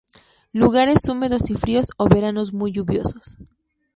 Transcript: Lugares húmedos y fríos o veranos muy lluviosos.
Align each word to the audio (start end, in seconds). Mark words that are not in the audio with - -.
Lugares 0.51 1.07
húmedos 1.07 1.51
y 1.51 1.53
fríos 1.55 1.89
o 1.95 2.09
veranos 2.09 2.53
muy 2.53 2.71
lluviosos. 2.71 3.37